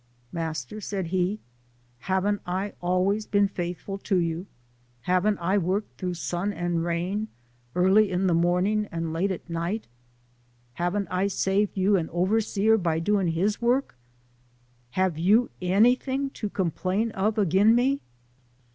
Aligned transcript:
"Mas'r," 0.33 0.81
said 0.81 1.05
he," 1.13 1.39
habn't 2.07 2.39
I 2.47 2.73
always 2.81 3.27
been 3.27 3.47
faith 3.47 3.81
ful 3.81 3.99
to 3.99 4.17
you? 4.17 4.47
Habn't 5.05 5.37
I 5.39 5.59
worked 5.59 5.99
through 5.99 6.15
sun 6.15 6.51
an' 6.51 6.79
rain, 6.79 7.27
early 7.75 8.09
in 8.09 8.25
de 8.25 8.33
mornin', 8.33 8.89
and 8.91 9.13
late 9.13 9.29
at 9.29 9.47
night; 9.47 9.85
habn't 10.79 11.07
I 11.11 11.27
saved 11.27 11.77
you 11.77 11.97
an 11.97 12.07
oberseer 12.09 12.81
by 12.81 12.97
doin' 12.99 13.27
his 13.27 13.61
work; 13.61 13.93
hab 14.89 15.19
you 15.19 15.51
any 15.61 15.95
ting 15.95 16.31
to 16.31 16.49
complain 16.49 17.11
of 17.11 17.37
agin 17.37 17.75
me 17.75 18.01